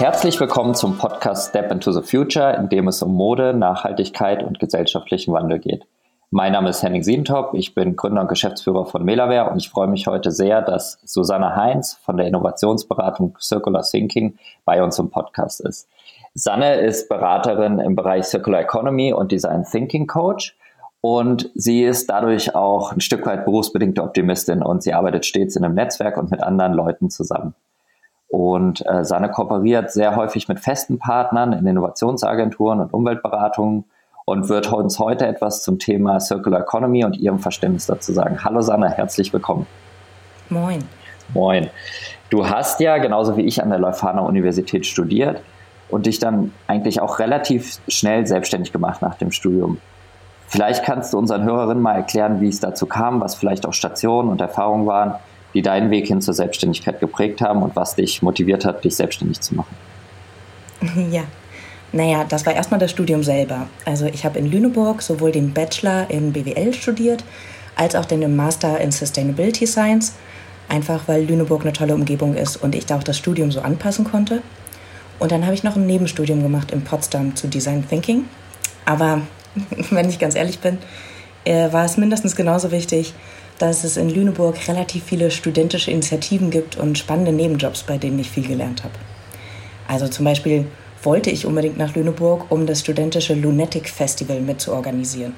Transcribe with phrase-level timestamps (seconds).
[0.00, 4.58] Herzlich willkommen zum Podcast Step into the Future, in dem es um Mode, Nachhaltigkeit und
[4.58, 5.86] gesellschaftlichen Wandel geht.
[6.30, 9.88] Mein Name ist Henning Sientop, ich bin Gründer und Geschäftsführer von Melaware und ich freue
[9.88, 15.60] mich heute sehr, dass Susanne Heinz von der Innovationsberatung Circular Thinking bei uns im Podcast
[15.60, 15.86] ist.
[16.32, 20.56] Sanne ist Beraterin im Bereich Circular Economy und Design Thinking Coach
[21.02, 25.64] und sie ist dadurch auch ein Stück weit berufsbedingte Optimistin und sie arbeitet stets in
[25.66, 27.54] einem Netzwerk und mit anderen Leuten zusammen.
[28.30, 33.84] Und äh, Sanne kooperiert sehr häufig mit festen Partnern in Innovationsagenturen und Umweltberatungen
[34.24, 38.44] und wird uns heute etwas zum Thema Circular Economy und ihrem Verständnis dazu sagen.
[38.44, 39.66] Hallo Sanne, herzlich willkommen.
[40.48, 40.84] Moin.
[41.34, 41.70] Moin.
[42.30, 45.42] Du hast ja genauso wie ich an der Leuphana Universität studiert
[45.88, 49.78] und dich dann eigentlich auch relativ schnell selbstständig gemacht nach dem Studium.
[50.46, 54.30] Vielleicht kannst du unseren Hörerinnen mal erklären, wie es dazu kam, was vielleicht auch Stationen
[54.30, 55.14] und Erfahrungen waren,
[55.54, 59.40] die deinen Weg hin zur Selbstständigkeit geprägt haben und was dich motiviert hat, dich selbstständig
[59.40, 59.74] zu machen?
[61.10, 61.24] Ja,
[61.92, 63.66] naja, das war erstmal das Studium selber.
[63.84, 67.24] Also ich habe in Lüneburg sowohl den Bachelor in BWL studiert,
[67.74, 70.14] als auch den Master in Sustainability Science.
[70.68, 74.04] Einfach weil Lüneburg eine tolle Umgebung ist und ich da auch das Studium so anpassen
[74.04, 74.42] konnte.
[75.18, 78.26] Und dann habe ich noch ein Nebenstudium gemacht in Potsdam zu Design Thinking.
[78.84, 79.22] Aber
[79.90, 80.78] wenn ich ganz ehrlich bin,
[81.44, 83.14] äh, war es mindestens genauso wichtig,
[83.60, 88.30] dass es in Lüneburg relativ viele studentische Initiativen gibt und spannende Nebenjobs, bei denen ich
[88.30, 88.94] viel gelernt habe.
[89.86, 90.64] Also zum Beispiel
[91.02, 95.34] wollte ich unbedingt nach Lüneburg, um das studentische Lunatic Festival mitzuorganisieren.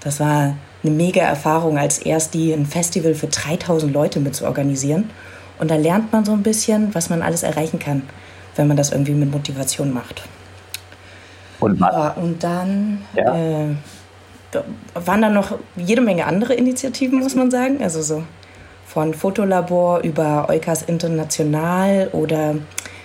[0.00, 5.10] Das war eine mega Erfahrung, als erst die ein Festival für 3000 Leute mitzuorganisieren.
[5.60, 8.02] Und da lernt man so ein bisschen, was man alles erreichen kann,
[8.56, 10.22] wenn man das irgendwie mit Motivation macht.
[11.60, 13.36] Und, ja, und dann ja.
[13.36, 13.74] äh,
[14.94, 17.82] waren da noch jede Menge andere Initiativen, muss man sagen.
[17.82, 18.22] Also so
[18.86, 22.54] von Fotolabor über Eukas International oder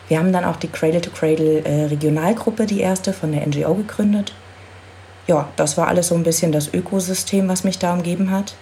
[0.07, 4.33] wir haben dann auch die Cradle to Cradle Regionalgruppe, die erste von der NGO gegründet.
[5.27, 8.55] Ja, das war alles so ein bisschen das Ökosystem, was mich da umgeben hat.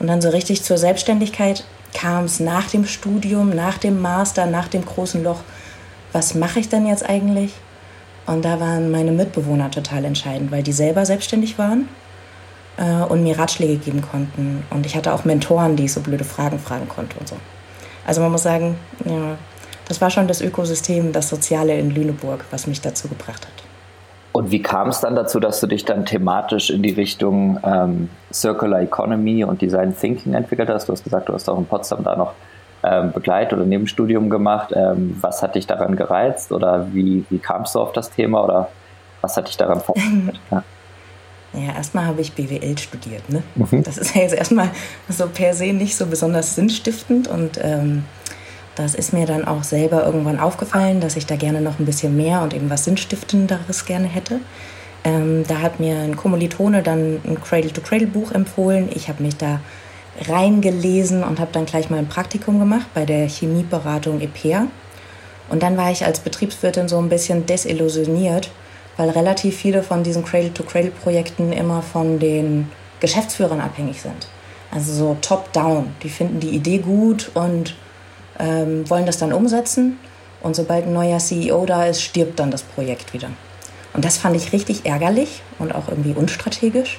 [0.00, 4.68] Und dann so richtig zur Selbstständigkeit kam es nach dem Studium, nach dem Master, nach
[4.68, 5.40] dem großen Loch.
[6.12, 7.52] Was mache ich denn jetzt eigentlich?
[8.26, 11.88] Und da waren meine Mitbewohner total entscheidend, weil die selber selbstständig waren
[12.76, 14.64] äh, und mir Ratschläge geben konnten.
[14.70, 17.36] Und ich hatte auch Mentoren, die ich so blöde Fragen fragen konnte und so.
[18.06, 19.36] Also man muss sagen, ja,
[19.88, 23.64] das war schon das Ökosystem, das Soziale in Lüneburg, was mich dazu gebracht hat.
[24.32, 28.10] Und wie kam es dann dazu, dass du dich dann thematisch in die Richtung ähm,
[28.32, 30.88] Circular Economy und Design Thinking entwickelt hast?
[30.88, 32.32] Du hast gesagt, du hast auch in Potsdam da noch
[32.82, 34.72] ähm, Begleit- oder Nebenstudium gemacht.
[34.74, 38.68] Ähm, was hat dich daran gereizt oder wie, wie kamst du auf das Thema oder
[39.20, 40.40] was hat dich daran fasziniert?
[41.54, 41.66] Ja.
[41.66, 43.28] Ja, erstmal habe ich BWL studiert.
[43.30, 43.42] Ne?
[43.54, 43.82] Mhm.
[43.82, 44.70] Das ist ja jetzt erstmal
[45.08, 48.04] so per se nicht so besonders sinnstiftend und ähm,
[48.74, 52.16] das ist mir dann auch selber irgendwann aufgefallen, dass ich da gerne noch ein bisschen
[52.16, 54.40] mehr und eben was Sinnstiftenderes gerne hätte.
[55.04, 58.88] Ähm, da hat mir ein Kommilitone dann ein Cradle-to-Cradle-Buch empfohlen.
[58.92, 59.60] Ich habe mich da
[60.28, 64.66] reingelesen und habe dann gleich mal ein Praktikum gemacht bei der Chemieberatung EPEA.
[65.50, 68.50] Und dann war ich als Betriebswirtin so ein bisschen desillusioniert,
[68.96, 74.28] weil relativ viele von diesen Cradle-to-Cradle-Projekten immer von den Geschäftsführern abhängig sind.
[74.72, 75.94] Also so top-down.
[76.02, 77.74] Die finden die Idee gut und
[78.38, 79.98] ähm, wollen das dann umsetzen.
[80.42, 83.30] Und sobald ein neuer CEO da ist, stirbt dann das Projekt wieder.
[83.94, 86.98] Und das fand ich richtig ärgerlich und auch irgendwie unstrategisch.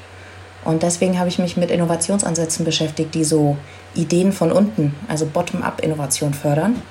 [0.64, 3.58] Und deswegen habe ich mich mit Innovationsansätzen beschäftigt, die so
[3.94, 6.82] Ideen von unten, also Bottom-up-Innovation fördern.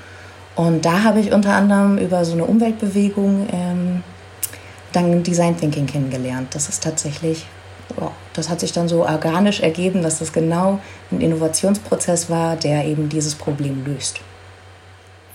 [0.54, 3.83] Und da habe ich unter anderem über so eine Umweltbewegung ähm,
[4.94, 6.54] dann Design Thinking kennengelernt.
[6.54, 7.46] Das ist tatsächlich,
[8.00, 10.78] oh, das hat sich dann so organisch ergeben, dass das genau
[11.10, 14.20] ein Innovationsprozess war, der eben dieses Problem löst.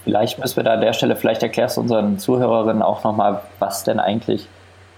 [0.03, 3.83] Vielleicht müssen wir da an der Stelle, vielleicht erklärst du unseren Zuhörerinnen auch nochmal, was
[3.83, 4.47] denn eigentlich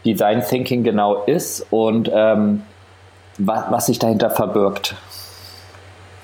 [0.06, 2.64] Design Thinking genau ist und ähm,
[3.38, 4.96] was, was sich dahinter verbirgt.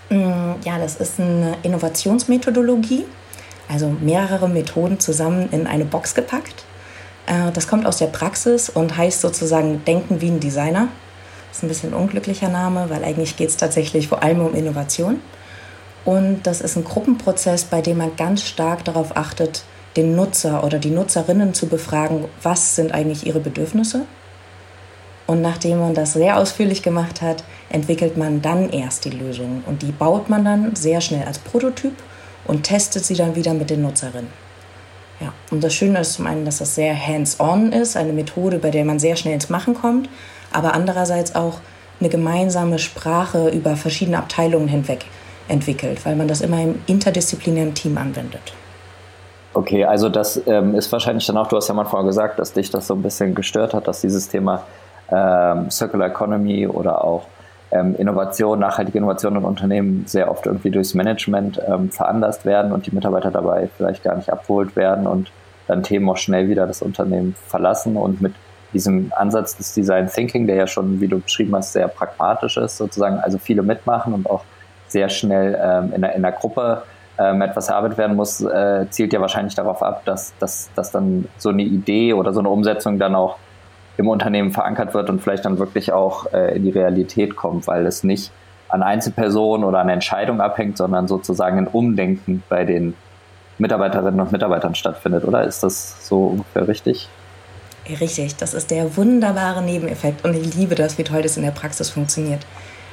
[0.10, 3.06] Mm, ja, das ist eine Innovationsmethodologie,
[3.70, 6.67] also mehrere Methoden zusammen in eine Box gepackt.
[7.28, 10.88] Äh, das kommt aus der Praxis und heißt sozusagen Denken wie ein Designer.
[11.50, 14.56] Das ist ein bisschen ein unglücklicher Name, weil eigentlich geht es tatsächlich vor allem um
[14.56, 15.22] Innovation.
[16.04, 19.64] Und das ist ein Gruppenprozess, bei dem man ganz stark darauf achtet,
[19.96, 24.06] den Nutzer oder die Nutzerinnen zu befragen, was sind eigentlich ihre Bedürfnisse.
[25.26, 29.64] Und nachdem man das sehr ausführlich gemacht hat, entwickelt man dann erst die Lösung.
[29.66, 31.94] Und die baut man dann sehr schnell als Prototyp
[32.46, 34.47] und testet sie dann wieder mit den Nutzerinnen.
[35.20, 38.70] Ja, und das Schöne ist zum einen, dass das sehr hands-on ist, eine Methode, bei
[38.70, 40.10] der man sehr schnell ins Machen kommt,
[40.52, 41.60] aber andererseits auch
[42.00, 45.06] eine gemeinsame Sprache über verschiedene Abteilungen hinweg
[45.48, 48.54] entwickelt, weil man das immer im interdisziplinären Team anwendet.
[49.54, 52.54] Okay, also das ähm, ist wahrscheinlich dann auch, du hast ja mal vorher gesagt, dass
[52.54, 54.64] dich das so ein bisschen gestört hat, dass dieses Thema
[55.10, 57.24] ähm, Circular Economy oder auch
[57.72, 62.86] ähm, Innovation, nachhaltige Innovation in Unternehmen sehr oft irgendwie durchs Management ähm, veranlasst werden und
[62.86, 65.32] die Mitarbeiter dabei vielleicht gar nicht abgeholt werden und
[65.68, 67.98] dann Themen auch schnell wieder das Unternehmen verlassen.
[67.98, 68.34] Und mit
[68.74, 72.78] diesem Ansatz des Design Thinking, der ja schon, wie du beschrieben hast, sehr pragmatisch ist,
[72.78, 74.44] sozusagen, also viele mitmachen und auch
[74.88, 76.84] sehr schnell ähm, in, der, in der Gruppe
[77.20, 81.28] ähm, etwas erarbeitet werden muss, äh, zielt ja wahrscheinlich darauf ab, dass, dass, dass dann
[81.38, 83.38] so eine Idee oder so eine Umsetzung dann auch
[83.98, 87.86] im Unternehmen verankert wird und vielleicht dann wirklich auch äh, in die Realität kommt, weil
[87.86, 88.32] es nicht
[88.70, 92.96] an Einzelpersonen oder an Entscheidungen abhängt, sondern sozusagen ein Umdenken bei den
[93.58, 95.44] Mitarbeiterinnen und Mitarbeitern stattfindet, oder?
[95.44, 97.10] Ist das so ungefähr richtig?
[97.90, 101.52] Richtig, das ist der wunderbare Nebeneffekt und ich liebe das, wie toll das in der
[101.52, 102.46] Praxis funktioniert.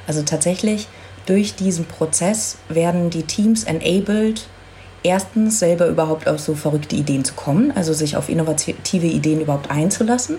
[0.06, 0.88] Also tatsächlich
[1.26, 4.46] durch diesen Prozess werden die Teams enabled,
[5.02, 9.70] erstens selber überhaupt auf so verrückte Ideen zu kommen, also sich auf innovative Ideen überhaupt
[9.70, 10.38] einzulassen.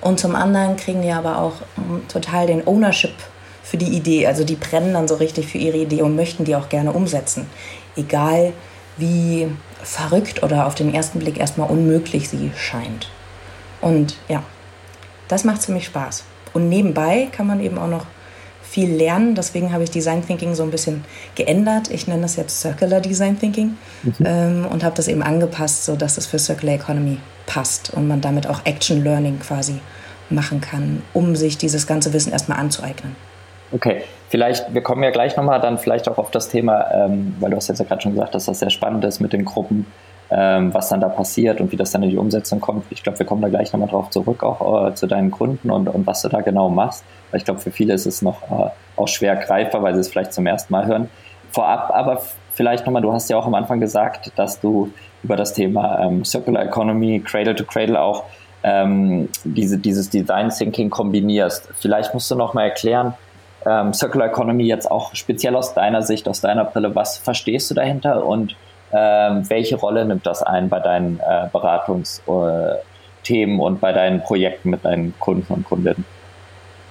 [0.00, 3.14] Und zum anderen kriegen die aber auch hm, total den Ownership
[3.62, 4.26] für die Idee.
[4.26, 7.46] Also die brennen dann so richtig für ihre Idee und möchten die auch gerne umsetzen.
[7.96, 8.52] Egal
[8.96, 9.48] wie
[9.82, 13.10] verrückt oder auf den ersten Blick erstmal unmöglich sie scheint.
[13.80, 14.42] Und ja,
[15.28, 16.24] das macht ziemlich Spaß.
[16.52, 18.06] Und nebenbei kann man eben auch noch
[18.62, 19.34] viel lernen.
[19.34, 21.04] Deswegen habe ich Design Thinking so ein bisschen
[21.34, 21.90] geändert.
[21.90, 24.14] Ich nenne das jetzt Circular Design Thinking mhm.
[24.24, 27.18] ähm, und habe das eben angepasst, sodass es für Circular Economy
[27.48, 29.80] passt und man damit auch Action Learning quasi
[30.30, 33.16] machen kann, um sich dieses ganze Wissen erstmal anzueignen.
[33.72, 37.50] Okay, vielleicht, wir kommen ja gleich nochmal dann vielleicht auch auf das Thema, ähm, weil
[37.50, 39.86] du hast jetzt ja gerade schon gesagt, dass das sehr spannend ist mit den Gruppen,
[40.30, 42.84] ähm, was dann da passiert und wie das dann in die Umsetzung kommt.
[42.90, 45.88] Ich glaube, wir kommen da gleich nochmal drauf zurück, auch äh, zu deinen Kunden und,
[45.88, 47.04] und was du da genau machst.
[47.30, 50.08] Weil ich glaube, für viele ist es noch äh, auch schwer greifbar, weil sie es
[50.08, 51.10] vielleicht zum ersten Mal hören.
[51.50, 52.22] Vorab aber
[52.58, 54.90] vielleicht nochmal, du hast ja auch am Anfang gesagt, dass du
[55.22, 58.24] über das Thema ähm, Circular Economy, Cradle to Cradle auch
[58.64, 61.68] ähm, diese, dieses Design Thinking kombinierst.
[61.78, 63.14] Vielleicht musst du nochmal erklären,
[63.64, 67.76] ähm, Circular Economy jetzt auch speziell aus deiner Sicht, aus deiner Brille, was verstehst du
[67.76, 68.56] dahinter und
[68.92, 74.84] ähm, welche Rolle nimmt das ein bei deinen äh, Beratungsthemen und bei deinen Projekten mit
[74.84, 76.04] deinen Kunden und Kundinnen?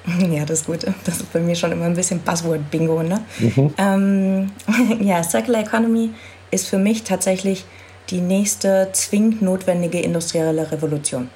[0.32, 0.86] Ja, das ist gut.
[1.06, 3.04] Das ist bei mir schon immer ein bisschen Buzzword-Bingo.
[3.04, 3.26] Ne?
[3.40, 3.74] Mhm.
[3.78, 4.52] Ähm,
[5.02, 6.12] ja, Circular Economy
[6.52, 7.66] ist für mich tatsächlich
[8.10, 11.30] die nächste zwingend notwendige industrielle Revolution.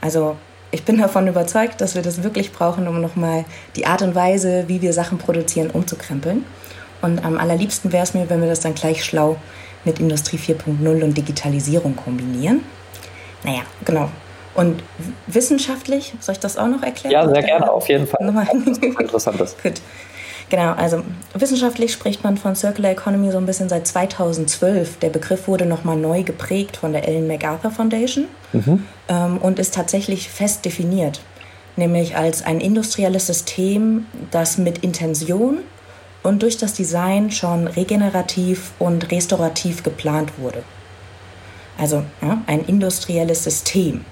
[0.00, 0.36] Also
[0.72, 3.44] ich bin davon überzeugt, dass wir das wirklich brauchen, um nochmal
[3.76, 6.44] die Art und Weise, wie wir Sachen produzieren, umzukrempeln.
[7.02, 9.36] Und am allerliebsten wäre es mir, wenn wir das dann gleich schlau
[9.84, 12.64] mit Industrie 4.0 und Digitalisierung kombinieren.
[13.44, 14.10] Naja, genau.
[14.54, 14.82] Und
[15.26, 17.12] wissenschaftlich, soll ich das auch noch erklären?
[17.12, 18.20] Ja, sehr gerne, auf jeden Fall.
[18.80, 19.56] Interessantes.
[19.62, 19.80] Gut.
[20.50, 21.02] Genau, also
[21.32, 24.98] wissenschaftlich spricht man von Circular Economy so ein bisschen seit 2012.
[24.98, 28.84] Der Begriff wurde nochmal neu geprägt von der Ellen MacArthur Foundation mhm.
[29.08, 31.20] ähm, und ist tatsächlich fest definiert,
[31.76, 35.60] nämlich als ein industrielles System, das mit Intention
[36.22, 40.62] und durch das Design schon regenerativ und restaurativ geplant wurde.
[41.78, 44.04] Also ja, ein industrielles System.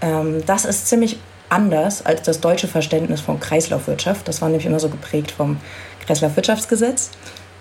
[0.00, 1.18] Ähm, das ist ziemlich
[1.48, 4.28] anders als das deutsche Verständnis von Kreislaufwirtschaft.
[4.28, 5.58] Das war nämlich immer so geprägt vom
[6.06, 7.10] Kreislaufwirtschaftsgesetz.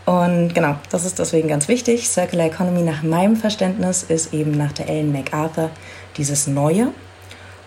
[0.06, 2.10] Und genau, das ist deswegen ganz wichtig.
[2.10, 5.70] Circular Economy nach meinem Verständnis ist eben nach der Ellen MacArthur
[6.18, 6.90] dieses Neue.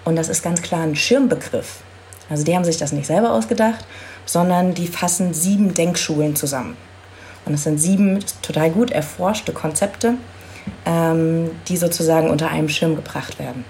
[0.04, 1.80] Und das ist ganz klar ein Schirmbegriff.
[2.28, 3.84] Also die haben sich das nicht selber ausgedacht,
[4.26, 6.76] sondern die fassen sieben Denkschulen zusammen.
[7.44, 10.14] Und es sind sieben total gut erforschte Konzepte,
[10.86, 13.64] ähm, die sozusagen unter einem Schirm gebracht werden.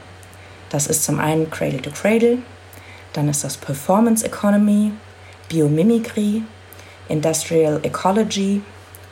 [0.73, 2.39] Das ist zum einen Cradle to Cradle,
[3.13, 4.93] dann ist das Performance Economy,
[5.51, 6.43] Biomimicry,
[7.11, 8.63] Industrial Ecology,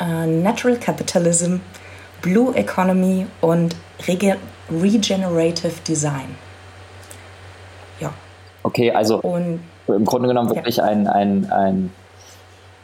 [0.01, 1.57] uh, Natural Capitalism,
[2.23, 3.77] Blue Economy und
[4.09, 4.39] Rege
[4.71, 6.35] Regenerative Design.
[8.01, 8.11] Ja.
[8.63, 10.85] Okay, also und im Grunde genommen wirklich ja.
[10.85, 11.93] ein, ein, ein,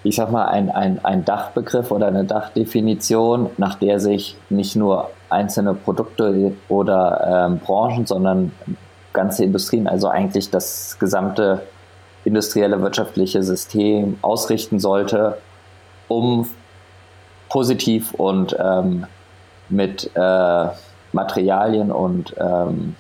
[0.03, 5.11] ich sag mal, ein, ein, ein Dachbegriff oder eine Dachdefinition, nach der sich nicht nur
[5.29, 8.53] einzelne Produkte oder ähm, Branchen, sondern
[9.13, 11.63] ganze Industrien, also eigentlich das gesamte
[12.25, 15.39] industrielle wirtschaftliche System ausrichten sollte,
[16.09, 16.49] um
[17.49, 19.07] positiv und ähm,
[19.69, 20.67] mit äh,
[21.13, 22.97] Materialien und ähm,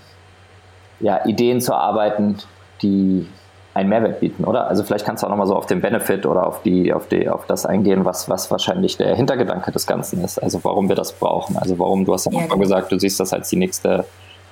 [1.01, 2.39] ja, Ideen zu arbeiten,
[2.83, 3.29] die
[3.77, 4.69] einen Mehrwert bieten, oder?
[4.69, 7.29] Also vielleicht kannst du auch nochmal so auf den Benefit oder auf die, auf die,
[7.29, 10.43] auf das eingehen, was, was wahrscheinlich der Hintergedanke des Ganzen ist.
[10.43, 11.57] Also warum wir das brauchen.
[11.57, 12.59] Also warum, du hast ja, ja genau.
[12.59, 14.05] gesagt, du siehst das als die nächste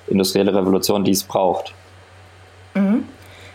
[0.07, 1.73] industrielle Revolution, die es braucht.
[2.75, 3.05] Mhm.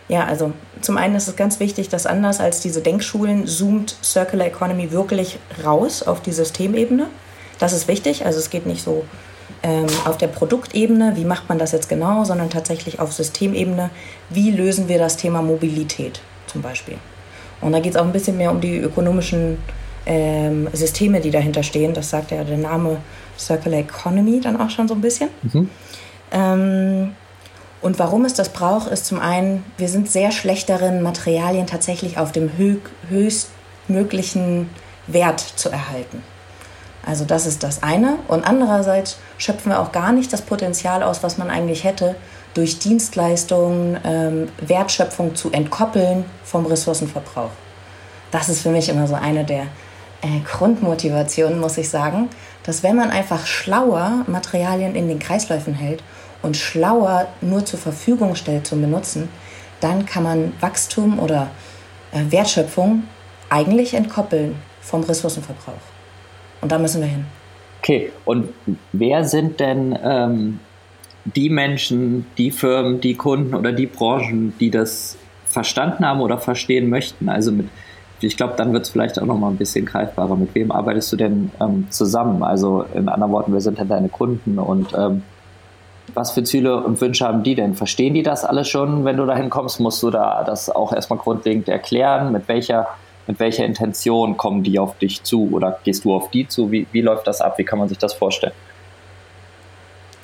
[0.09, 0.51] Ja, also
[0.81, 5.39] zum einen ist es ganz wichtig, dass anders als diese Denkschulen zoomt Circular Economy wirklich
[5.65, 7.07] raus auf die Systemebene.
[7.59, 8.25] Das ist wichtig.
[8.25, 9.05] Also es geht nicht so
[9.63, 13.89] ähm, auf der Produktebene, wie macht man das jetzt genau, sondern tatsächlich auf Systemebene,
[14.29, 16.97] wie lösen wir das Thema Mobilität zum Beispiel.
[17.61, 19.59] Und da geht es auch ein bisschen mehr um die ökonomischen
[20.05, 21.93] ähm, Systeme, die dahinter stehen.
[21.93, 22.97] Das sagt ja der Name
[23.37, 25.29] Circular Economy dann auch schon so ein bisschen.
[25.43, 25.69] Mhm.
[26.31, 27.15] Ähm,
[27.81, 32.17] und warum es das braucht, ist zum einen, wir sind sehr schlecht darin, Materialien tatsächlich
[32.17, 32.51] auf dem
[33.09, 34.69] höchstmöglichen
[35.07, 36.23] Wert zu erhalten.
[37.05, 38.17] Also das ist das eine.
[38.27, 42.15] Und andererseits schöpfen wir auch gar nicht das Potenzial aus, was man eigentlich hätte,
[42.53, 47.49] durch Dienstleistungen ähm, Wertschöpfung zu entkoppeln vom Ressourcenverbrauch.
[48.29, 49.63] Das ist für mich immer so eine der
[50.21, 52.29] äh, Grundmotivationen, muss ich sagen,
[52.63, 56.03] dass wenn man einfach schlauer Materialien in den Kreisläufen hält
[56.41, 59.29] und schlauer nur zur Verfügung stellt zum Benutzen,
[59.79, 61.49] dann kann man Wachstum oder
[62.11, 63.03] äh, Wertschöpfung
[63.49, 65.90] eigentlich entkoppeln vom Ressourcenverbrauch.
[66.61, 67.25] Und da müssen wir hin.
[67.79, 68.49] Okay, und
[68.93, 70.59] wer sind denn ähm,
[71.25, 76.89] die Menschen, die Firmen, die Kunden oder die Branchen, die das verstanden haben oder verstehen
[76.89, 77.27] möchten?
[77.27, 77.69] Also mit,
[78.19, 80.35] ich glaube, dann wird es vielleicht auch nochmal ein bisschen greifbarer.
[80.35, 82.43] Mit wem arbeitest du denn ähm, zusammen?
[82.43, 85.23] Also in anderen Worten, wer sind denn deine Kunden und ähm,
[86.13, 87.73] was für Ziele und Wünsche haben die denn?
[87.73, 89.79] Verstehen die das alles schon, wenn du dahin kommst?
[89.79, 92.31] Musst du da das auch erstmal grundlegend erklären?
[92.31, 92.87] Mit welcher,
[93.27, 96.71] mit welcher Intention kommen die auf dich zu oder gehst du auf die zu?
[96.71, 97.57] Wie, wie läuft das ab?
[97.57, 98.53] Wie kann man sich das vorstellen?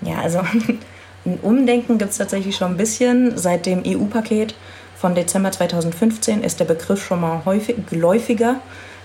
[0.01, 0.39] Ja, also
[1.25, 3.37] ein Umdenken gibt es tatsächlich schon ein bisschen.
[3.37, 4.55] Seit dem EU-Paket
[4.95, 8.61] von Dezember 2015 ist der Begriff schon mal häufig, geläufiger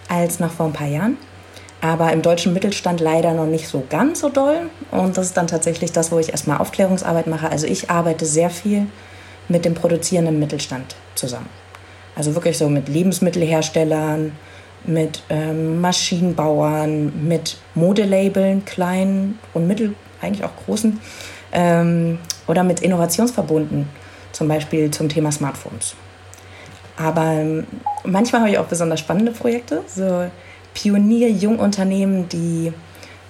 [0.09, 1.17] als noch vor ein paar Jahren
[1.83, 4.71] aber im deutschen Mittelstand leider noch nicht so ganz so doll.
[4.93, 7.51] Und das ist dann tatsächlich das, wo ich erstmal Aufklärungsarbeit mache.
[7.51, 8.87] Also ich arbeite sehr viel
[9.49, 11.49] mit dem produzierenden Mittelstand zusammen.
[12.15, 14.33] Also wirklich so mit Lebensmittelherstellern,
[14.85, 21.01] mit ähm, Maschinenbauern, mit Modelabeln, kleinen und mittel, eigentlich auch großen,
[21.53, 23.89] ähm, oder mit Innovationsverbunden,
[24.33, 25.95] zum Beispiel zum Thema Smartphones.
[26.97, 27.67] Aber ähm,
[28.05, 30.27] manchmal habe ich auch besonders spannende Projekte, so
[30.75, 32.73] Pionier-Jungunternehmen, die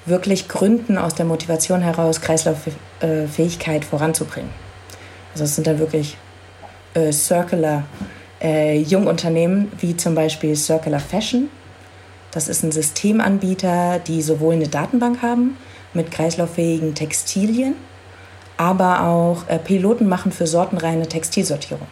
[0.07, 4.51] wirklich gründen aus der Motivation heraus, Kreislauffähigkeit voranzubringen.
[5.33, 6.17] Also es sind dann wirklich
[6.95, 7.85] äh, Circular
[8.43, 11.49] äh, Jungunternehmen, wie zum Beispiel Circular Fashion.
[12.33, 15.57] Das ist ein Systemanbieter, die sowohl eine Datenbank haben
[15.95, 17.75] mit kreislauffähigen Textilien,
[18.57, 21.87] aber auch äh, Piloten machen für sortenreine Textilsortierung.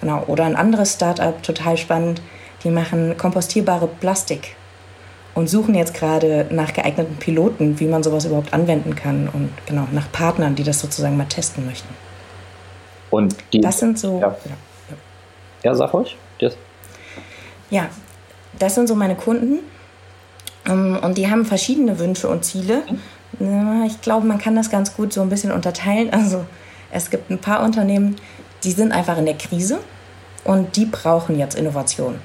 [0.00, 0.22] Genau.
[0.26, 2.22] Oder ein anderes Startup, total spannend,
[2.62, 4.56] die machen kompostierbare Plastik
[5.34, 9.86] und suchen jetzt gerade nach geeigneten Piloten, wie man sowas überhaupt anwenden kann und genau
[9.92, 11.94] nach Partnern, die das sozusagen mal testen möchten.
[13.10, 14.20] Und die, das sind so.
[14.20, 14.52] Ja, ja,
[15.62, 15.74] ja.
[15.74, 16.16] sag ruhig.
[16.38, 16.56] Yes.
[17.70, 17.88] Ja,
[18.58, 19.58] das sind so meine Kunden.
[20.66, 22.82] Ähm, und die haben verschiedene Wünsche und Ziele.
[23.86, 26.12] Ich glaube, man kann das ganz gut so ein bisschen unterteilen.
[26.12, 26.46] Also
[26.90, 28.16] es gibt ein paar Unternehmen,
[28.64, 29.78] die sind einfach in der Krise
[30.44, 32.18] und die brauchen jetzt Innovation.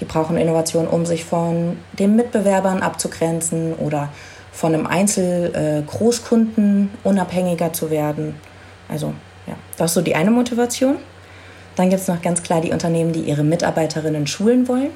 [0.00, 4.08] Die brauchen Innovation, um sich von den Mitbewerbern abzugrenzen oder
[4.50, 8.34] von einem Einzel-Großkunden äh, unabhängiger zu werden.
[8.88, 9.14] Also
[9.46, 10.98] ja, das ist so die eine Motivation.
[11.76, 14.90] Dann gibt es noch ganz klar die Unternehmen, die ihre Mitarbeiterinnen schulen wollen,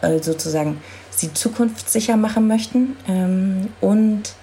[0.00, 0.80] also sozusagen
[1.10, 2.96] sie zukunftssicher machen möchten.
[3.08, 4.34] Ähm, und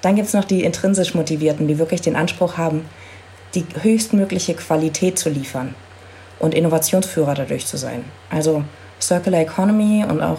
[0.00, 2.84] dann gibt es noch die intrinsisch Motivierten, die wirklich den Anspruch haben,
[3.54, 5.74] die höchstmögliche Qualität zu liefern
[6.38, 8.04] und Innovationsführer dadurch zu sein.
[8.30, 8.64] Also
[9.00, 10.38] Circular Economy und auch,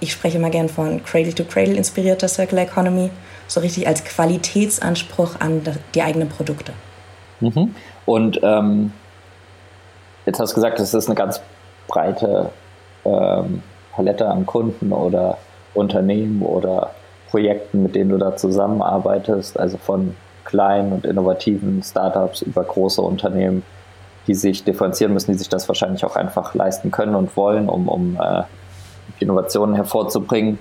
[0.00, 3.10] ich spreche immer gern von Cradle-to-Cradle inspirierter Circular Economy,
[3.46, 5.62] so richtig als Qualitätsanspruch an
[5.94, 6.72] die eigenen Produkte.
[7.40, 7.74] Mhm.
[8.06, 8.92] Und ähm,
[10.26, 11.40] jetzt hast du gesagt, es ist eine ganz
[11.88, 12.50] breite
[13.04, 13.62] ähm,
[13.92, 15.38] Palette an Kunden oder
[15.74, 16.90] Unternehmen oder
[17.30, 23.62] Projekten, mit denen du da zusammenarbeitest, also von kleinen und innovativen Startups über große Unternehmen
[24.26, 27.88] die sich differenzieren müssen, die sich das wahrscheinlich auch einfach leisten können und wollen, um,
[27.88, 28.42] um äh,
[29.18, 30.58] Innovationen hervorzubringen.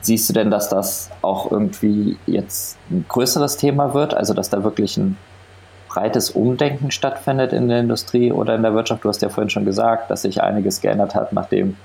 [0.00, 4.62] Siehst du denn, dass das auch irgendwie jetzt ein größeres Thema wird, also dass da
[4.62, 5.18] wirklich ein
[5.96, 9.02] breites Umdenken stattfindet in der Industrie oder in der Wirtschaft?
[9.02, 11.76] Du hast ja vorhin schon gesagt, dass sich einiges geändert hat, nachdem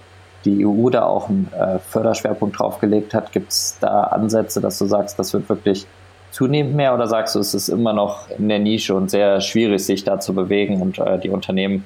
[0.44, 3.32] die EU da auch einen äh, Förderschwerpunkt draufgelegt hat.
[3.32, 5.88] Gibt es da Ansätze, dass du sagst, das wird wirklich
[6.32, 9.86] zunehmend mehr oder sagst du, es ist immer noch in der Nische und sehr schwierig,
[9.86, 11.86] sich da zu bewegen und äh, die Unternehmen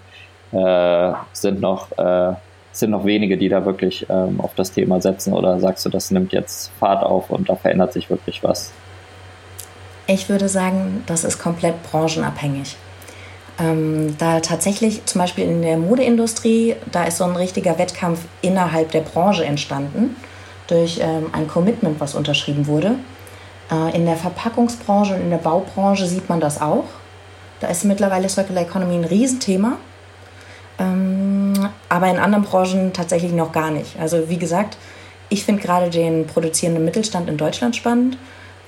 [0.51, 2.33] äh, sind noch äh,
[2.71, 6.11] sind noch wenige, die da wirklich ähm, auf das Thema setzen oder sagst du, das
[6.11, 8.73] nimmt jetzt Fahrt auf und da verändert sich wirklich was?
[10.07, 12.77] Ich würde sagen, das ist komplett branchenabhängig.
[13.57, 18.91] Ähm, da tatsächlich zum Beispiel in der Modeindustrie, da ist so ein richtiger Wettkampf innerhalb
[18.91, 20.15] der Branche entstanden
[20.67, 22.95] durch ähm, ein Commitment, was unterschrieben wurde.
[23.71, 26.85] Äh, in der Verpackungsbranche und in der Baubranche sieht man das auch.
[27.61, 29.77] Da ist mittlerweile Circular Economy ein Riesenthema.
[30.77, 31.53] Ähm,
[31.87, 33.97] aber in anderen Branchen tatsächlich noch gar nicht.
[33.99, 34.77] Also wie gesagt,
[35.29, 38.17] ich finde gerade den produzierenden Mittelstand in Deutschland spannend,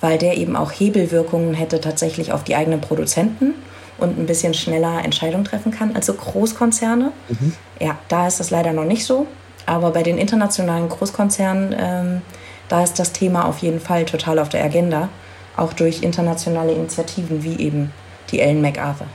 [0.01, 3.54] weil der eben auch Hebelwirkungen hätte tatsächlich auf die eigenen Produzenten
[3.98, 7.12] und ein bisschen schneller Entscheidungen treffen kann als so Großkonzerne.
[7.30, 7.54] Mhm.
[7.80, 9.27] Ja, da ist das leider noch nicht so.
[9.66, 12.22] Aber bei den internationalen Großkonzernen, ähm,
[12.70, 15.10] da ist das Thema auf jeden Fall total auf der Agenda.
[15.56, 17.92] Auch durch internationale Initiativen wie eben
[18.32, 19.08] die Ellen MacArthur.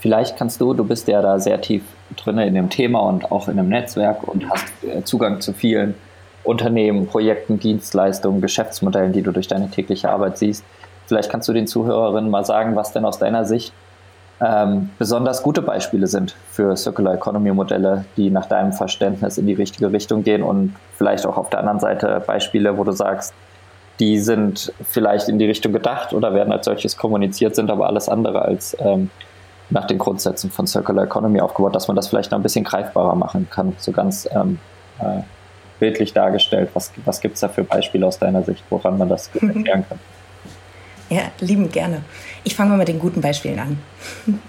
[0.00, 1.82] Vielleicht kannst du, du bist ja da sehr tief
[2.16, 5.94] drin in dem Thema und auch in einem Netzwerk und hast äh, Zugang zu vielen
[6.44, 10.64] Unternehmen, Projekten, Dienstleistungen, Geschäftsmodellen, die du durch deine tägliche Arbeit siehst.
[11.06, 13.72] Vielleicht kannst du den Zuhörerinnen mal sagen, was denn aus deiner Sicht
[14.40, 19.54] ähm, besonders gute Beispiele sind für Circular Economy Modelle, die nach deinem Verständnis in die
[19.54, 23.34] richtige Richtung gehen und vielleicht auch auf der anderen Seite Beispiele, wo du sagst,
[23.98, 28.08] die sind vielleicht in die Richtung gedacht oder werden als solches kommuniziert, sind aber alles
[28.08, 29.10] andere als ähm,
[29.68, 33.14] nach den Grundsätzen von Circular Economy aufgebaut, dass man das vielleicht noch ein bisschen greifbarer
[33.14, 34.58] machen kann, so ganz ähm,
[35.00, 35.20] äh,
[35.80, 36.70] bildlich dargestellt.
[36.74, 39.98] Was, was gibt es da für Beispiele aus deiner Sicht, woran man das erklären kann?
[41.08, 42.02] Ja, lieben gerne.
[42.44, 43.82] Ich fange mal mit den guten Beispielen an.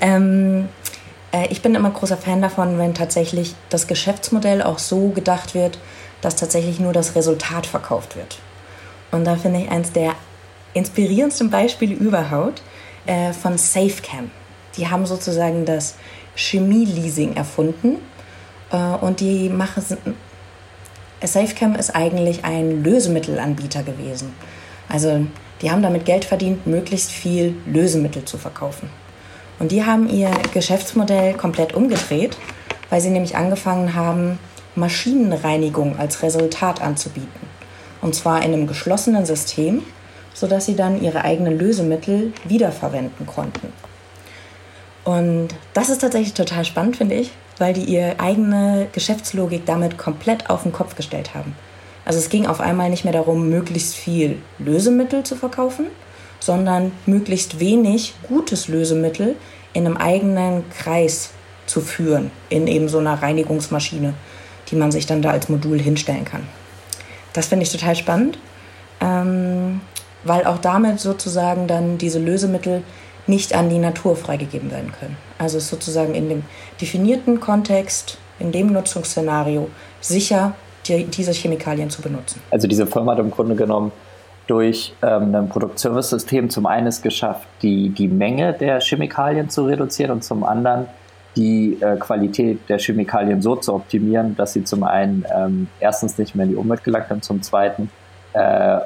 [0.00, 0.68] ähm,
[1.32, 5.78] äh, ich bin immer großer Fan davon, wenn tatsächlich das Geschäftsmodell auch so gedacht wird,
[6.20, 8.40] dass tatsächlich nur das Resultat verkauft wird.
[9.12, 10.14] Und da finde ich eins der
[10.74, 12.62] inspirierendsten Beispiele überhaupt
[13.06, 14.30] äh, von SafeCam.
[14.76, 15.94] Die haben sozusagen das
[16.34, 17.98] Chemie-Leasing erfunden
[18.70, 19.84] äh, und die machen.
[21.26, 24.32] SafeCam ist eigentlich ein Lösemittelanbieter gewesen.
[24.88, 25.26] Also
[25.60, 28.88] die haben damit Geld verdient, möglichst viel Lösemittel zu verkaufen.
[29.58, 32.36] Und die haben ihr Geschäftsmodell komplett umgedreht,
[32.90, 34.38] weil sie nämlich angefangen haben,
[34.76, 37.48] Maschinenreinigung als Resultat anzubieten.
[38.00, 39.82] Und zwar in einem geschlossenen System,
[40.32, 43.72] sodass sie dann ihre eigenen Lösemittel wiederverwenden konnten.
[45.04, 50.48] Und das ist tatsächlich total spannend, finde ich, weil die ihre eigene Geschäftslogik damit komplett
[50.48, 51.56] auf den Kopf gestellt haben.
[52.04, 55.86] Also es ging auf einmal nicht mehr darum, möglichst viel Lösemittel zu verkaufen,
[56.40, 59.36] sondern möglichst wenig gutes Lösemittel
[59.74, 61.30] in einem eigenen Kreis
[61.66, 64.14] zu führen, in eben so einer Reinigungsmaschine,
[64.70, 66.48] die man sich dann da als Modul hinstellen kann.
[67.32, 68.38] Das finde ich total spannend,
[69.00, 69.80] ähm,
[70.24, 72.82] weil auch damit sozusagen dann diese Lösemittel
[73.28, 75.16] nicht an die Natur freigegeben werden können.
[75.38, 76.42] Also es sozusagen in dem
[76.80, 79.68] definierten Kontext, in dem Nutzungsszenario
[80.00, 80.54] sicher
[80.86, 82.40] die, diese Chemikalien zu benutzen.
[82.50, 83.92] Also diese Firma hat im Grunde genommen
[84.46, 90.12] durch ähm, ein Produktservice-System zum einen es geschafft, die, die Menge der Chemikalien zu reduzieren
[90.12, 90.86] und zum anderen
[91.36, 96.34] die äh, Qualität der Chemikalien so zu optimieren, dass sie zum einen ähm, erstens nicht
[96.34, 97.90] mehr in die Umwelt gelangt und zum zweiten
[98.32, 98.78] äh,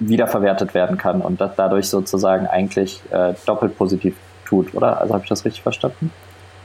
[0.00, 5.00] wiederverwertet werden kann und das dadurch sozusagen eigentlich äh, doppelt positiv tut, oder?
[5.00, 6.10] Also habe ich das richtig verstanden?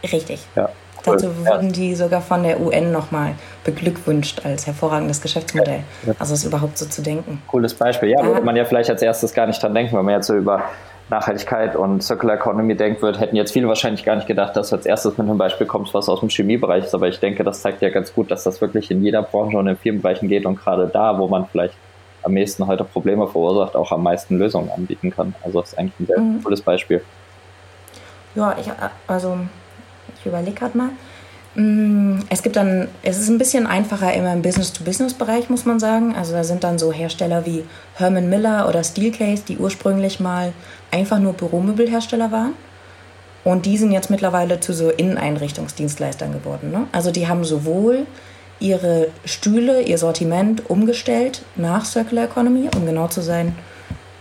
[0.04, 0.46] Richtig.
[0.56, 0.70] Ja.
[1.04, 5.82] Dazu wurden die sogar von der UN nochmal beglückwünscht als hervorragendes Geschäftsmodell.
[6.06, 6.14] Ja.
[6.18, 7.44] Also es überhaupt so zu denken.
[7.48, 8.10] Cooles Beispiel.
[8.10, 10.36] Ja, würde man ja vielleicht als erstes gar nicht dran denken, wenn man jetzt so
[10.36, 10.64] über
[11.10, 14.78] Nachhaltigkeit und Circular Economy denkt wird, hätten jetzt viele wahrscheinlich gar nicht gedacht, dass du
[14.78, 16.96] als erstes mit einem Beispiel kommst, was aus dem Chemiebereich ist.
[16.96, 19.68] Aber ich denke, das zeigt ja ganz gut, dass das wirklich in jeder Branche und
[19.68, 21.76] in vielen Bereichen geht und gerade da, wo man vielleicht
[22.26, 25.36] am meisten heute Probleme verursacht, auch am meisten Lösungen anbieten kann.
[25.44, 26.44] Also das ist eigentlich ein sehr mhm.
[26.44, 27.02] cooles Beispiel.
[28.34, 28.70] Ja, ich,
[29.08, 29.38] also
[30.20, 30.90] ich überlege gerade mal.
[31.56, 36.16] Mm, es gibt dann, es ist ein bisschen einfacher immer im Business-to-Business-Bereich, muss man sagen.
[36.16, 37.64] Also da sind dann so Hersteller wie
[37.96, 40.52] Herman Miller oder Steelcase, die ursprünglich mal
[40.92, 42.54] einfach nur Büromöbelhersteller waren.
[43.46, 46.72] Und die sind jetzt mittlerweile zu so Inneneinrichtungsdienstleistern geworden.
[46.72, 46.88] Ne?
[46.92, 48.08] Also die haben sowohl
[48.60, 53.56] ihre Stühle, ihr Sortiment umgestellt nach Circular Economy, um genau zu sein,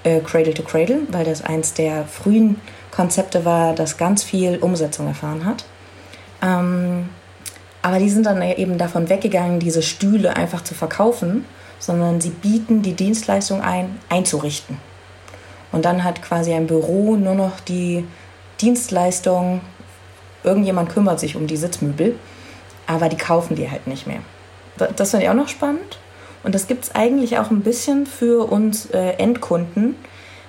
[0.03, 5.07] äh, Cradle to Cradle, weil das eins der frühen Konzepte war, das ganz viel Umsetzung
[5.07, 5.65] erfahren hat.
[6.43, 7.09] Ähm,
[7.83, 11.45] aber die sind dann eben davon weggegangen, diese Stühle einfach zu verkaufen,
[11.79, 14.79] sondern sie bieten die Dienstleistung ein, einzurichten.
[15.71, 18.07] Und dann hat quasi ein Büro nur noch die
[18.61, 19.61] Dienstleistung,
[20.45, 22.15] irgendjemand kümmert sich um die Sitzmöbel,
[22.87, 24.21] aber die kaufen die halt nicht mehr.
[24.97, 25.99] Das finde ich auch noch spannend.
[26.43, 29.97] Und das gibt es eigentlich auch ein bisschen für uns äh, Endkunden,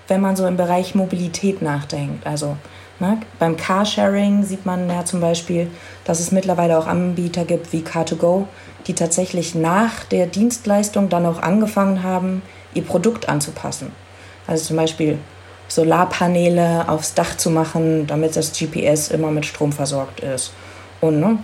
[0.07, 2.27] wenn man so im Bereich Mobilität nachdenkt.
[2.27, 2.57] Also
[2.99, 3.19] Ne?
[3.39, 5.69] Beim Carsharing sieht man ja zum Beispiel,
[6.05, 8.45] dass es mittlerweile auch Anbieter gibt wie Car2Go,
[8.87, 12.41] die tatsächlich nach der Dienstleistung dann auch angefangen haben,
[12.73, 13.91] ihr Produkt anzupassen.
[14.47, 15.17] Also zum Beispiel
[15.67, 20.53] Solarpaneele aufs Dach zu machen, damit das GPS immer mit Strom versorgt ist.
[21.01, 21.39] Und ne,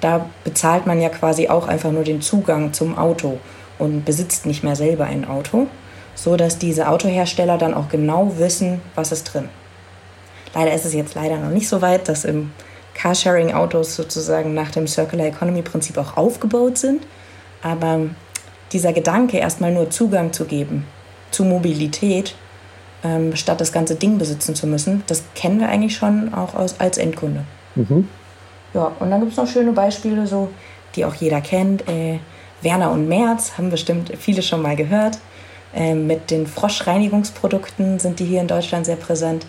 [0.00, 3.38] da, bezahlt man ja quasi auch einfach nur den Zugang zum Auto
[3.78, 5.66] und besitzt nicht mehr selber ein Auto,
[6.14, 9.48] so dass diese Autohersteller dann auch genau wissen, was ist drin.
[10.54, 12.50] Leider ist es jetzt leider noch nicht so weit, dass im
[12.94, 17.06] Carsharing-Autos sozusagen nach dem Circular Economy-Prinzip auch aufgebaut sind.
[17.62, 18.00] Aber
[18.72, 20.84] dieser Gedanke, erstmal nur Zugang zu geben
[21.30, 22.34] zu Mobilität,
[23.04, 26.80] ähm, statt das ganze Ding besitzen zu müssen, das kennen wir eigentlich schon auch aus,
[26.80, 27.44] als Endkunde.
[27.74, 28.08] Mhm.
[28.74, 30.50] Ja, und dann gibt es noch schöne Beispiele, so,
[30.94, 31.88] die auch jeder kennt.
[31.88, 32.18] Äh,
[32.62, 35.18] Werner und Merz haben bestimmt viele schon mal gehört.
[35.74, 39.46] Äh, mit den Froschreinigungsprodukten sind die hier in Deutschland sehr präsent.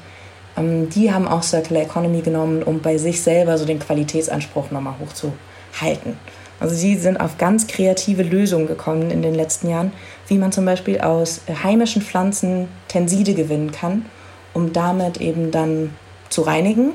[0.58, 4.96] Ähm, die haben auch Circular Economy genommen, um bei sich selber so den Qualitätsanspruch nochmal
[5.00, 6.18] hochzuhalten.
[6.60, 9.94] Also sie sind auf ganz kreative Lösungen gekommen in den letzten Jahren,
[10.28, 14.06] wie man zum Beispiel aus heimischen Pflanzen Tenside gewinnen kann,
[14.54, 15.96] um damit eben dann
[16.30, 16.92] zu reinigen.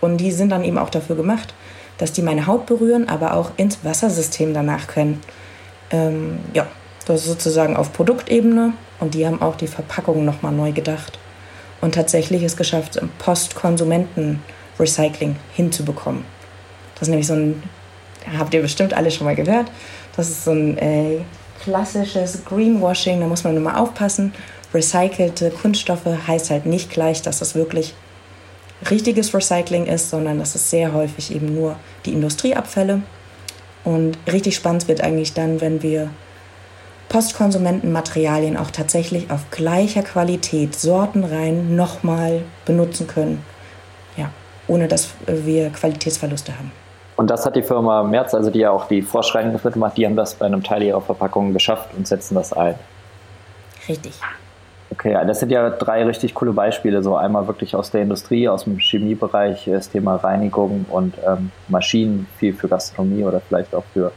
[0.00, 1.52] Und die sind dann eben auch dafür gemacht,
[1.98, 5.20] dass die meine Haut berühren, aber auch ins Wassersystem danach können.
[5.90, 6.68] Ähm, ja,
[7.06, 11.18] das ist sozusagen auf Produktebene und die haben auch die Verpackung nochmal neu gedacht
[11.80, 16.24] und tatsächlich es geschafft, Postkonsumenten-Recycling hinzubekommen.
[16.94, 17.62] Das ist nämlich so ein,
[18.38, 19.70] habt ihr bestimmt alle schon mal gehört,
[20.16, 21.18] das ist so ein äh,
[21.62, 24.32] klassisches Greenwashing, da muss man nur mal aufpassen.
[24.74, 27.94] Recycelte Kunststoffe heißt halt nicht gleich, dass das wirklich
[28.90, 33.02] richtiges Recycling ist, sondern das ist sehr häufig eben nur die Industrieabfälle.
[33.84, 36.10] Und richtig spannend wird eigentlich dann, wenn wir
[37.08, 43.42] Postkonsumentenmaterialien auch tatsächlich auf gleicher Qualität, sortenrein nochmal benutzen können.
[44.16, 44.30] Ja,
[44.66, 46.70] ohne dass wir Qualitätsverluste haben.
[47.16, 50.16] Und das hat die Firma Merz, also die ja auch die Froschreinigungsmittel macht, die haben
[50.16, 52.74] das bei einem Teil ihrer Verpackungen geschafft und setzen das ein.
[53.88, 54.12] Richtig.
[54.90, 57.02] Okay, das sind ja drei richtig coole Beispiele.
[57.02, 62.26] So einmal wirklich aus der Industrie, aus dem Chemiebereich, das Thema Reinigung und ähm, Maschinen,
[62.38, 64.12] viel für Gastronomie oder vielleicht auch für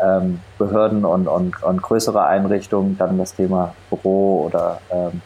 [0.00, 5.22] ähm, Behörden und, und, und größere Einrichtungen, dann das Thema Büro oder ähm,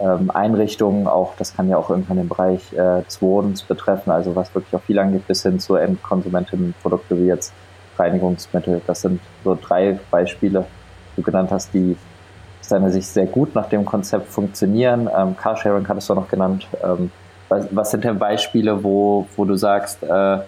[0.00, 4.34] ähm, Einrichtungen, auch das kann ja auch irgendwann den Bereich äh, des Wohnens betreffen, also
[4.34, 7.52] was wirklich auch viel angeht, bis hin zu Endkonsumentinnenprodukte wie jetzt
[7.98, 8.80] Reinigungsmittel.
[8.86, 10.66] Das sind so drei Beispiele,
[11.12, 11.96] die du genannt hast, die
[12.68, 15.08] aus deiner Sicht sehr gut nach dem Konzept funktionieren.
[15.16, 16.66] Ähm, Carsharing hattest du noch genannt.
[16.84, 17.10] Ähm,
[17.48, 20.38] was, was, sind denn Beispiele, wo, wo du sagst, äh,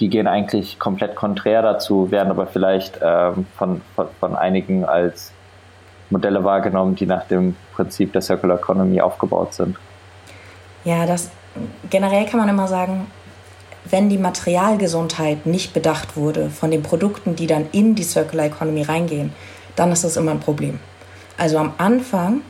[0.00, 5.30] die gehen eigentlich komplett konträr dazu, werden aber vielleicht ähm, von, von, von, einigen als
[6.10, 9.76] Modelle wahrgenommen, die nach dem Prinzip der Circular Economy aufgebaut sind.
[10.84, 11.30] Ja, das
[11.90, 13.06] generell kann man immer sagen,
[13.84, 18.82] wenn die Materialgesundheit nicht bedacht wurde von den Produkten, die dann in die Circular Economy
[18.82, 19.32] reingehen,
[19.76, 20.80] dann ist das immer ein Problem.
[21.42, 22.42] Also am Anfang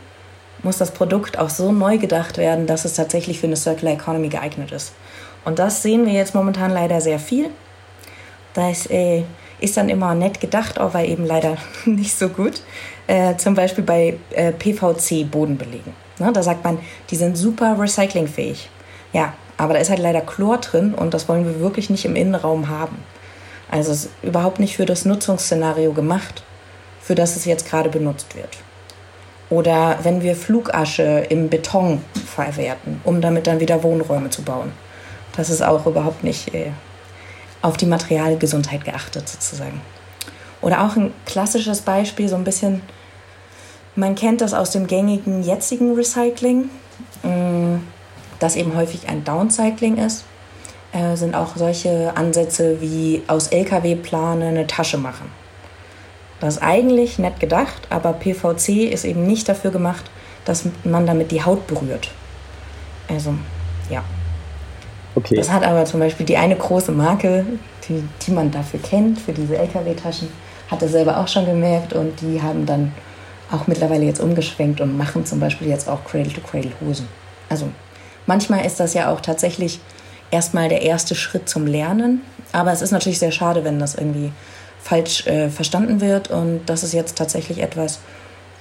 [0.62, 4.28] muss das Produkt auch so neu gedacht werden, dass es tatsächlich für eine Circular Economy
[4.28, 4.92] geeignet ist.
[5.46, 7.48] Und das sehen wir jetzt momentan leider sehr viel.
[8.52, 9.24] Das äh,
[9.60, 12.60] ist dann immer nett gedacht, aber eben leider nicht so gut.
[13.06, 15.94] Äh, zum Beispiel bei äh, PVC-Bodenbelegen.
[16.18, 16.78] Ne, da sagt man,
[17.08, 18.68] die sind super recyclingfähig.
[19.14, 22.14] Ja, aber da ist halt leider Chlor drin und das wollen wir wirklich nicht im
[22.14, 23.02] Innenraum haben.
[23.70, 26.42] Also ist überhaupt nicht für das Nutzungsszenario gemacht,
[27.00, 28.58] für das es jetzt gerade benutzt wird.
[29.52, 34.72] Oder wenn wir Flugasche im Beton verwerten, um damit dann wieder Wohnräume zu bauen.
[35.36, 36.70] Das ist auch überhaupt nicht äh,
[37.60, 39.82] auf die Materialgesundheit geachtet sozusagen.
[40.62, 42.80] Oder auch ein klassisches Beispiel, so ein bisschen,
[43.94, 46.70] man kennt das aus dem gängigen jetzigen Recycling,
[47.22, 47.76] mm,
[48.38, 50.24] das eben häufig ein Downcycling ist,
[50.92, 55.41] äh, sind auch solche Ansätze wie aus Lkw-Plane eine Tasche machen.
[56.42, 60.10] Das ist eigentlich nett gedacht, aber PVC ist eben nicht dafür gemacht,
[60.44, 62.10] dass man damit die Haut berührt.
[63.08, 63.34] Also,
[63.88, 64.02] ja.
[65.14, 65.36] Okay.
[65.36, 67.46] Das hat aber zum Beispiel die eine große Marke,
[67.88, 70.30] die, die man dafür kennt, für diese LKW-Taschen,
[70.68, 72.92] hat das selber auch schon gemerkt und die haben dann
[73.52, 77.06] auch mittlerweile jetzt umgeschwenkt und machen zum Beispiel jetzt auch Cradle-to-Cradle-Hosen.
[77.50, 77.68] Also
[78.26, 79.78] manchmal ist das ja auch tatsächlich
[80.32, 84.32] erstmal der erste Schritt zum Lernen, aber es ist natürlich sehr schade, wenn das irgendwie
[84.82, 88.00] falsch äh, verstanden wird und das ist jetzt tatsächlich etwas,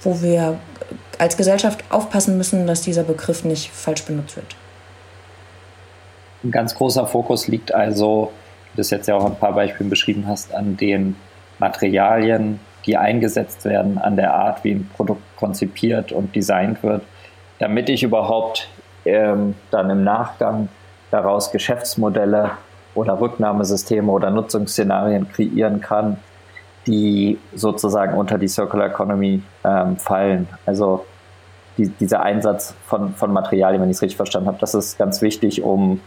[0.02, 0.58] wo wir
[1.18, 4.56] als Gesellschaft aufpassen müssen, dass dieser Begriff nicht falsch benutzt wird.
[6.44, 8.32] Ein ganz großer Fokus liegt also,
[8.72, 11.16] wie du es jetzt ja auch ein paar Beispielen beschrieben hast, an den
[11.58, 17.02] Materialien, die eingesetzt werden, an der Art, wie ein Produkt konzipiert und designt wird,
[17.58, 18.68] damit ich überhaupt
[19.04, 20.68] ähm, dann im Nachgang
[21.12, 22.52] daraus Geschäftsmodelle
[22.94, 26.18] oder Rücknahmesysteme oder Nutzungsszenarien kreieren kann,
[26.86, 30.48] die sozusagen unter die Circular Economy ähm, fallen.
[30.66, 31.04] Also
[31.78, 35.22] die, dieser Einsatz von, von Materialien, wenn ich es richtig verstanden habe, das ist ganz
[35.22, 36.00] wichtig, um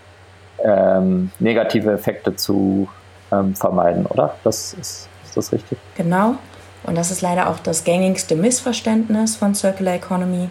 [0.64, 2.88] ähm, negative Effekte zu
[3.32, 4.36] ähm, vermeiden, oder?
[4.44, 5.78] Das ist, ist das richtig?
[5.96, 6.36] Genau.
[6.84, 10.50] Und das ist leider auch das gängigste Missverständnis von Circular Economy.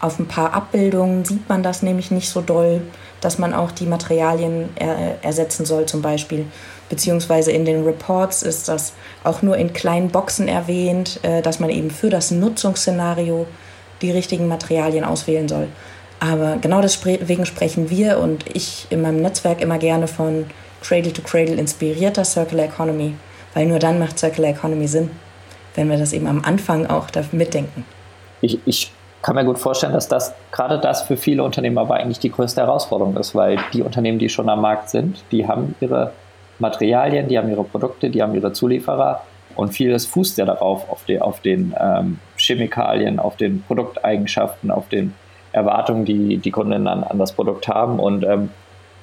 [0.00, 2.80] Auf ein paar Abbildungen sieht man das nämlich nicht so doll,
[3.20, 6.46] dass man auch die Materialien er ersetzen soll zum Beispiel.
[6.88, 11.70] Beziehungsweise in den Reports ist das auch nur in kleinen Boxen erwähnt, äh, dass man
[11.70, 13.46] eben für das Nutzungsszenario
[14.00, 15.68] die richtigen Materialien auswählen soll.
[16.18, 20.46] Aber genau deswegen sprechen wir und ich in meinem Netzwerk immer gerne von
[20.82, 23.14] Cradle to Cradle inspirierter Circular Economy,
[23.54, 25.10] weil nur dann macht Circular Economy Sinn,
[25.74, 27.84] wenn wir das eben am Anfang auch mitdenken.
[28.42, 32.20] Ich, ich kann mir gut vorstellen, dass das gerade das für viele Unternehmen aber eigentlich
[32.20, 36.12] die größte Herausforderung ist, weil die Unternehmen, die schon am Markt sind, die haben ihre
[36.58, 39.22] Materialien, die haben ihre Produkte, die haben ihre Zulieferer
[39.56, 44.88] und vieles fußt ja darauf, auf, die, auf den ähm, Chemikalien, auf den Produkteigenschaften, auf
[44.88, 45.14] den
[45.52, 47.98] Erwartungen, die die Kunden an, an das Produkt haben.
[47.98, 48.50] Und ähm,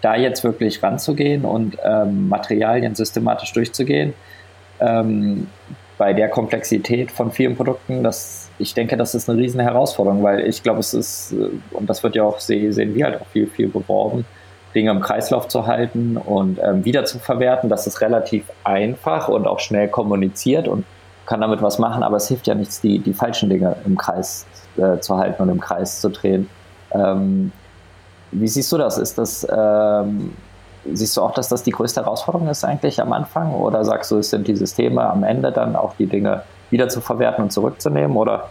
[0.01, 4.13] da jetzt wirklich ranzugehen und ähm, Materialien systematisch durchzugehen,
[4.79, 5.47] ähm,
[5.97, 10.41] bei der Komplexität von vielen Produkten, das, ich denke, das ist eine riesen Herausforderung, weil
[10.41, 13.47] ich glaube, es ist, äh, und das wird ja auch, sehen wir halt auch viel,
[13.47, 14.25] viel beworben,
[14.73, 17.69] Dinge im Kreislauf zu halten und ähm, wieder zu verwerten.
[17.69, 20.85] Das ist relativ einfach und auch schnell kommuniziert und
[21.25, 24.45] kann damit was machen, aber es hilft ja nichts, die, die falschen Dinge im Kreis
[24.77, 26.49] äh, zu halten und im Kreis zu drehen.
[26.91, 27.51] Ähm,
[28.31, 28.97] wie siehst du das?
[28.97, 30.33] Ist das, ähm,
[30.93, 33.53] siehst du auch, dass das die größte Herausforderung ist eigentlich am Anfang?
[33.53, 37.01] Oder sagst du, es sind die Systeme am Ende dann auch die Dinge wieder zu
[37.01, 38.15] verwerten und zurückzunehmen?
[38.15, 38.49] Oder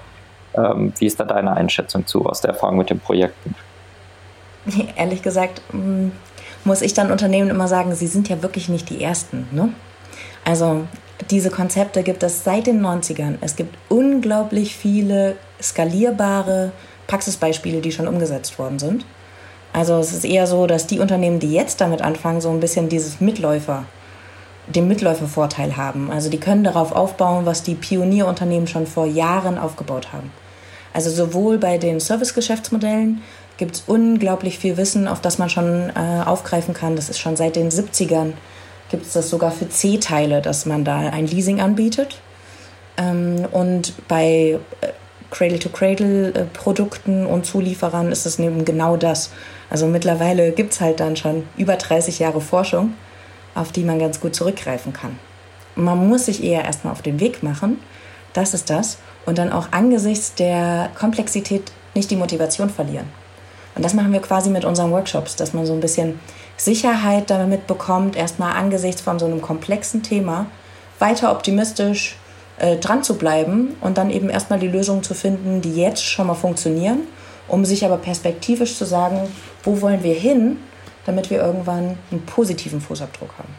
[0.55, 3.55] ähm, wie ist da deine Einschätzung zu aus der Erfahrung mit den Projekten?
[4.97, 6.09] Ehrlich gesagt mm,
[6.65, 9.49] muss ich dann Unternehmen immer sagen, sie sind ja wirklich nicht die Ersten.
[9.53, 9.73] Ne?
[10.45, 10.87] Also
[11.31, 13.37] diese Konzepte gibt es seit den 90ern.
[13.41, 16.73] Es gibt unglaublich viele skalierbare
[17.07, 19.05] Praxisbeispiele, die schon umgesetzt worden sind.
[19.73, 22.89] Also es ist eher so, dass die Unternehmen, die jetzt damit anfangen, so ein bisschen
[22.89, 23.85] dieses Mitläufer,
[24.67, 26.11] den Mitläufervorteil haben.
[26.11, 30.33] Also die können darauf aufbauen, was die Pionierunternehmen schon vor Jahren aufgebaut haben.
[30.93, 33.23] Also sowohl bei den Servicegeschäftsmodellen
[33.59, 36.97] gibt es unglaublich viel Wissen, auf das man schon äh, aufgreifen kann.
[36.97, 38.33] Das ist schon seit den 70ern
[38.91, 42.21] gibt es das sogar für C-Teile, dass man da ein Leasing anbietet.
[42.97, 44.89] Ähm, und bei äh,
[45.31, 49.31] Cradle-to-Cradle-Produkten und Zulieferern ist es eben genau das.
[49.71, 52.95] Also mittlerweile gibt es halt dann schon über 30 Jahre Forschung,
[53.57, 55.19] auf die man ganz gut zurückgreifen kann.
[55.75, 57.79] Man muss sich eher erstmal auf den Weg machen,
[58.33, 63.07] das ist das, und dann auch angesichts der Komplexität nicht die Motivation verlieren.
[63.75, 66.19] Und das machen wir quasi mit unseren Workshops, dass man so ein bisschen
[66.57, 70.47] Sicherheit damit bekommt, erstmal angesichts von so einem komplexen Thema
[70.99, 72.17] weiter optimistisch
[72.59, 76.27] äh, dran zu bleiben und dann eben erstmal die Lösungen zu finden, die jetzt schon
[76.27, 77.01] mal funktionieren,
[77.49, 79.29] um sich aber perspektivisch zu sagen,
[79.63, 80.57] wo wollen wir hin,
[81.07, 83.55] damit wir irgendwann einen positiven Fußabdruck haben.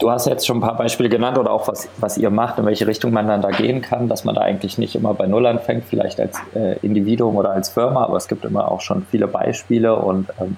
[0.00, 2.66] Du hast jetzt schon ein paar Beispiele genannt oder auch was, was ihr macht, in
[2.66, 5.44] welche Richtung man dann da gehen kann, dass man da eigentlich nicht immer bei Null
[5.46, 9.26] anfängt, vielleicht als äh, Individuum oder als Firma, aber es gibt immer auch schon viele
[9.26, 10.56] Beispiele und ähm,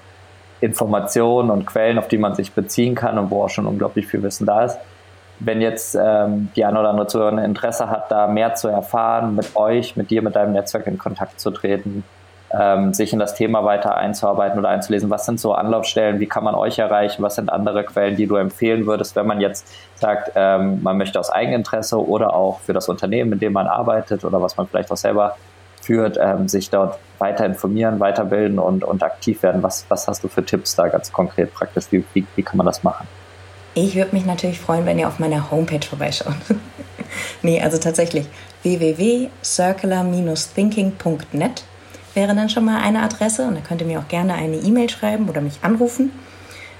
[0.61, 4.21] Informationen und Quellen, auf die man sich beziehen kann und wo auch schon unglaublich viel
[4.21, 4.77] Wissen da ist
[5.43, 9.55] wenn jetzt ähm, die eine oder andere Zuhörerin Interesse hat, da mehr zu erfahren, mit
[9.55, 12.03] euch, mit dir, mit deinem Netzwerk in Kontakt zu treten,
[12.57, 16.43] ähm, sich in das Thema weiter einzuarbeiten oder einzulesen, was sind so Anlaufstellen, wie kann
[16.43, 20.31] man euch erreichen, was sind andere Quellen, die du empfehlen würdest, wenn man jetzt sagt,
[20.35, 24.41] ähm, man möchte aus Eigeninteresse oder auch für das Unternehmen, in dem man arbeitet oder
[24.41, 25.35] was man vielleicht auch selber
[25.81, 29.63] führt, ähm, sich dort weiter informieren, weiterbilden und, und aktiv werden.
[29.63, 31.85] Was, was hast du für Tipps da ganz konkret praktisch?
[31.91, 33.07] Wie, wie, wie kann man das machen?
[33.73, 36.35] Ich würde mich natürlich freuen, wenn ihr auf meiner Homepage vorbeischaut.
[37.41, 38.27] nee, also tatsächlich
[38.63, 41.63] www.circular-thinking.net
[42.13, 44.89] wäre dann schon mal eine Adresse und da könnt ihr mir auch gerne eine E-Mail
[44.89, 46.11] schreiben oder mich anrufen.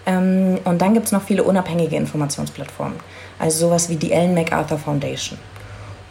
[0.05, 2.99] Ähm, und dann gibt es noch viele unabhängige Informationsplattformen,
[3.39, 5.37] also sowas wie die Ellen MacArthur Foundation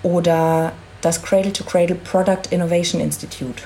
[0.02, 3.62] oder das Cradle to Cradle Product Innovation Institute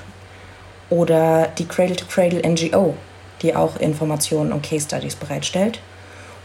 [0.89, 2.95] oder die Cradle to Cradle NGO,
[3.41, 5.79] die auch Informationen und Case Studies bereitstellt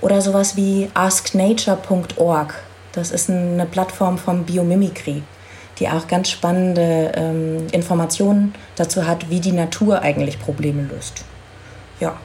[0.00, 2.54] oder sowas wie asknature.org.
[2.92, 5.22] Das ist eine Plattform von Biomimikry,
[5.80, 11.24] die auch ganz spannende ähm, Informationen dazu hat, wie die Natur eigentlich Probleme löst.
[11.98, 12.16] Ja.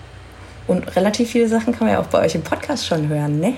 [0.68, 3.54] Und relativ viele Sachen kann man ja auch bei euch im Podcast schon hören, ne?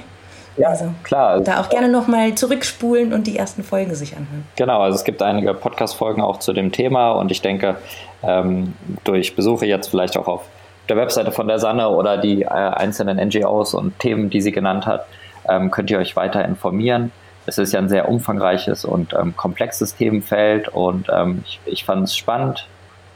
[0.58, 1.40] Ja, also, klar.
[1.42, 4.46] Da auch gerne nochmal zurückspulen und die ersten Folgen sich anhören.
[4.56, 7.78] Genau, also es gibt einige Podcast-Folgen auch zu dem Thema und ich denke,
[8.24, 10.42] ähm, durch Besuche jetzt vielleicht auch auf
[10.90, 14.88] der Webseite von der Sanne oder die äh, einzelnen NGOs und Themen, die sie genannt
[14.88, 15.06] hat,
[15.48, 17.12] ähm, könnt ihr euch weiter informieren.
[17.48, 22.04] Es ist ja ein sehr umfangreiches und ähm, komplexes Themenfeld und ähm, ich, ich fand
[22.04, 22.68] es spannend,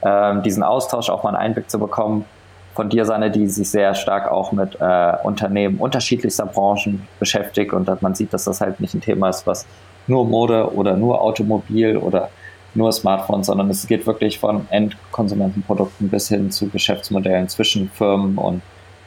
[0.02, 2.26] ähm, diesen Austausch auch mal einen Einblick zu bekommen
[2.74, 7.88] von dir, Sanne, die sich sehr stark auch mit äh, Unternehmen unterschiedlichster Branchen beschäftigt und
[7.88, 9.65] dass man sieht, dass das halt nicht ein Thema ist, was
[10.08, 12.30] nur Mode oder nur Automobil oder
[12.74, 18.62] nur Smartphones, sondern es geht wirklich von Endkonsumentenprodukten bis hin zu Geschäftsmodellen zwischen Firmen und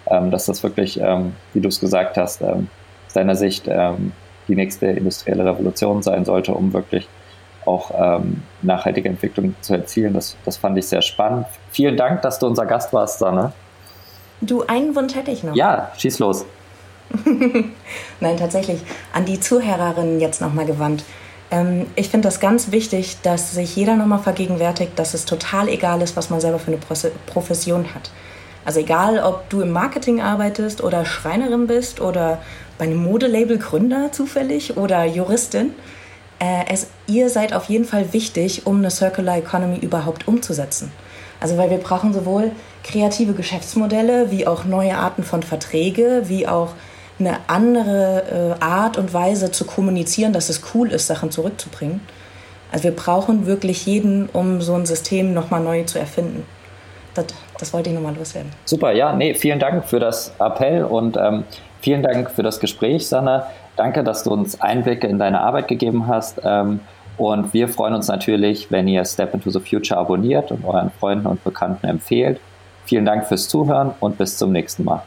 [0.07, 2.69] ähm, dass das wirklich, ähm, wie du es gesagt hast, ähm,
[3.07, 4.13] aus deiner Sicht ähm,
[4.49, 7.09] die nächste industrielle Revolution sein sollte, um wirklich
[7.67, 10.13] auch ähm, nachhaltige Entwicklung zu erzielen.
[10.13, 11.47] Das, das fand ich sehr spannend.
[11.71, 13.53] Vielen Dank, dass du unser Gast warst, Sanne.
[14.41, 15.55] Du, einen Wunsch hätte ich noch.
[15.55, 16.45] Ja, schieß los.
[18.21, 18.81] Nein, tatsächlich.
[19.13, 21.05] An die Zuhörerinnen jetzt nochmal gewandt.
[21.51, 26.03] Ähm, ich finde das ganz wichtig, dass sich jeder nochmal vergegenwärtigt, dass es total egal
[26.03, 26.81] ist, was man selber für eine
[27.27, 28.11] Profession hat.
[28.65, 32.39] Also egal, ob du im Marketing arbeitest oder Schreinerin bist oder
[32.79, 35.75] bei einem Modelabel Gründer zufällig oder Juristin.
[36.39, 40.93] Äh, es, ihr seid auf jeden Fall wichtig, um eine Circular Economy überhaupt umzusetzen.
[41.41, 46.71] Also weil wir brauchen sowohl kreative Geschäftsmodelle wie auch neue Arten von Verträge, wie auch
[47.19, 52.01] eine andere äh, Art und Weise zu kommunizieren, dass es cool ist, Sachen zurückzubringen.
[52.73, 56.45] Also wir brauchen wirklich jeden, um so ein System nochmal neu zu erfinden.
[57.15, 57.27] Das,
[57.59, 58.51] das wollte ich nochmal loswerden.
[58.65, 61.45] Super, ja, nee, vielen Dank für das Appell und ähm,
[61.85, 63.47] vielen Dank für das Gespräch, Sanna.
[63.77, 66.41] Danke, dass du uns Einblicke in deine Arbeit gegeben hast.
[66.43, 66.81] Ähm,
[67.19, 71.27] und wir freuen uns natürlich, wenn ihr Step into the Future abonniert und euren Freunden
[71.27, 72.41] und Bekannten empfehlt.
[72.87, 75.03] Vielen Dank fürs Zuhören und bis zum nächsten Mal.